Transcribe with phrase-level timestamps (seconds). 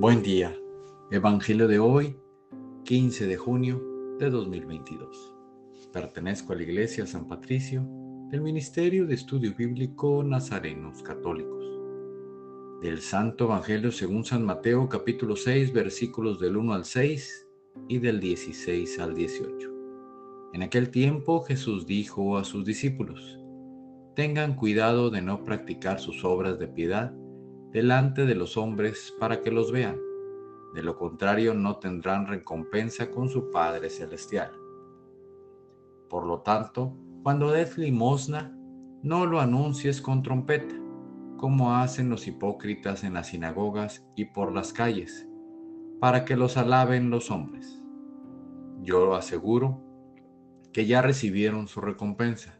[0.00, 0.56] Buen día.
[1.10, 2.16] Evangelio de hoy,
[2.84, 5.34] 15 de junio de 2022.
[5.92, 7.86] Pertenezco a la Iglesia San Patricio
[8.30, 11.62] del Ministerio de Estudio Bíblico Nazarenos Católicos.
[12.80, 17.48] Del Santo Evangelio según San Mateo capítulo 6 versículos del 1 al 6
[17.90, 19.70] y del 16 al 18.
[20.54, 23.38] En aquel tiempo Jesús dijo a sus discípulos,
[24.16, 27.12] Tengan cuidado de no practicar sus obras de piedad
[27.72, 29.98] delante de los hombres para que los vean.
[30.74, 34.52] De lo contrario no tendrán recompensa con su Padre Celestial.
[36.08, 38.56] Por lo tanto, cuando des limosna,
[39.02, 40.74] no lo anuncies con trompeta,
[41.36, 45.26] como hacen los hipócritas en las sinagogas y por las calles,
[46.00, 47.82] para que los alaben los hombres.
[48.82, 49.80] Yo lo aseguro
[50.72, 52.59] que ya recibieron su recompensa.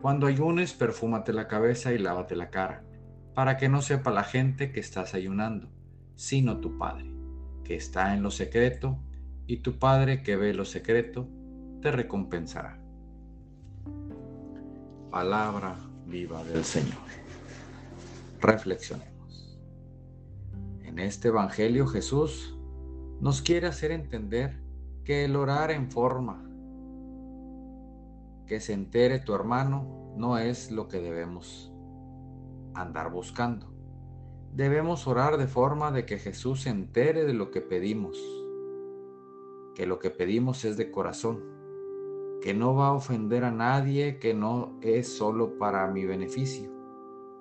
[0.00, 2.84] cuando ayunes, perfúmate la cabeza y lávate la cara,
[3.34, 5.68] para que no sepa la gente que estás ayunando,
[6.14, 7.10] sino tu Padre,
[7.64, 8.98] que está en lo secreto,
[9.46, 11.28] y tu Padre que ve lo secreto,
[11.80, 12.78] te recompensará.
[15.10, 15.76] Palabra
[16.06, 16.98] viva del Señor.
[18.40, 19.58] Reflexionemos.
[20.82, 22.56] En este Evangelio Jesús
[23.20, 24.60] nos quiere hacer entender
[25.04, 26.47] que el orar en forma
[28.48, 31.72] que se entere tu hermano no es lo que debemos
[32.74, 33.72] andar buscando.
[34.54, 38.18] Debemos orar de forma de que Jesús se entere de lo que pedimos,
[39.74, 41.44] que lo que pedimos es de corazón,
[42.40, 46.72] que no va a ofender a nadie, que no es solo para mi beneficio.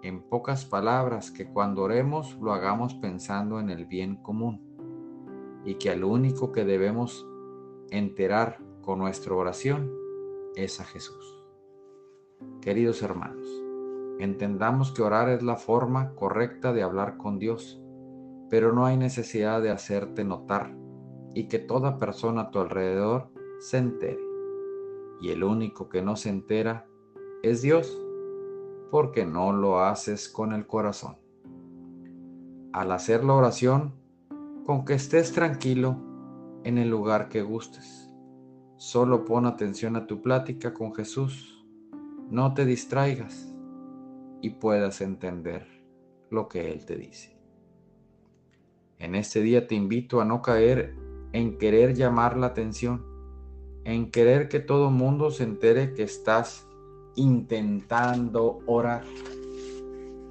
[0.04, 4.62] En pocas palabras, que cuando oremos lo hagamos pensando en el bien común
[5.66, 7.26] y que al único que debemos
[7.90, 10.07] enterar con nuestra oración
[10.58, 11.46] es a Jesús.
[12.62, 13.48] Queridos hermanos,
[14.20, 17.80] entendamos que orar es la forma correcta de hablar con Dios,
[18.50, 20.76] pero no hay necesidad de hacerte notar
[21.34, 23.30] y que toda persona a tu alrededor
[23.60, 24.20] se entere.
[25.22, 26.88] Y el único que no se entera
[27.44, 27.96] es Dios,
[28.92, 31.18] porque no lo haces con el corazón.
[32.74, 33.94] Al hacer la oración,
[34.66, 35.98] con que estés tranquilo
[36.64, 38.07] en el lugar que gustes
[38.78, 41.66] Solo pon atención a tu plática con Jesús.
[42.30, 43.52] No te distraigas
[44.40, 45.66] y puedas entender
[46.30, 47.36] lo que Él te dice.
[49.00, 50.96] En este día te invito a no caer
[51.34, 53.04] en querer llamar la atención,
[53.84, 56.68] en querer que todo mundo se entere que estás
[57.16, 59.06] intentando orar,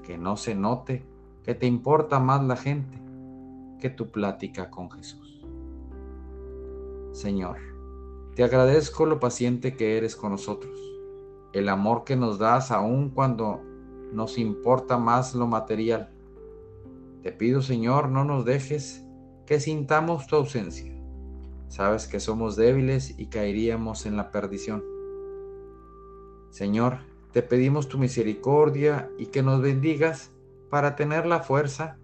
[0.04, 1.02] que no se note
[1.42, 2.96] que te importa más la gente
[3.80, 5.44] que tu plática con Jesús.
[7.12, 7.75] Señor,
[8.36, 10.78] te agradezco lo paciente que eres con nosotros,
[11.54, 13.62] el amor que nos das aun cuando
[14.12, 16.10] nos importa más lo material.
[17.22, 19.02] Te pido, Señor, no nos dejes
[19.46, 20.94] que sintamos tu ausencia.
[21.68, 24.84] Sabes que somos débiles y caeríamos en la perdición.
[26.50, 26.98] Señor,
[27.32, 30.30] te pedimos tu misericordia y que nos bendigas
[30.68, 31.96] para tener la fuerza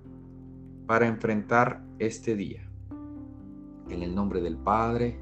[0.86, 2.66] para enfrentar este día.
[3.90, 5.21] En el nombre del Padre,